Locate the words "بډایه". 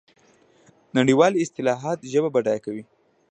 2.35-2.63